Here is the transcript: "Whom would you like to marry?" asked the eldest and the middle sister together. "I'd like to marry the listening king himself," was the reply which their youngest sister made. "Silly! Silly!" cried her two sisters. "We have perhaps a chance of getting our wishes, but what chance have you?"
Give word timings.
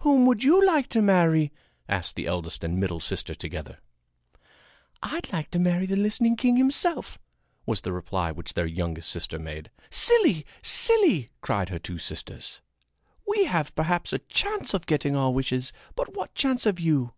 "Whom 0.00 0.26
would 0.26 0.42
you 0.42 0.66
like 0.66 0.88
to 0.88 1.00
marry?" 1.00 1.52
asked 1.88 2.16
the 2.16 2.26
eldest 2.26 2.64
and 2.64 2.74
the 2.74 2.80
middle 2.80 2.98
sister 2.98 3.36
together. 3.36 3.78
"I'd 5.00 5.32
like 5.32 5.48
to 5.52 5.60
marry 5.60 5.86
the 5.86 5.94
listening 5.94 6.34
king 6.34 6.56
himself," 6.56 7.20
was 7.66 7.82
the 7.82 7.92
reply 7.92 8.32
which 8.32 8.54
their 8.54 8.66
youngest 8.66 9.08
sister 9.08 9.38
made. 9.38 9.70
"Silly! 9.88 10.44
Silly!" 10.60 11.30
cried 11.40 11.68
her 11.68 11.78
two 11.78 11.98
sisters. 11.98 12.60
"We 13.28 13.44
have 13.44 13.72
perhaps 13.76 14.12
a 14.12 14.18
chance 14.18 14.74
of 14.74 14.86
getting 14.86 15.14
our 15.14 15.30
wishes, 15.30 15.72
but 15.94 16.16
what 16.16 16.34
chance 16.34 16.64
have 16.64 16.80
you?" 16.80 17.12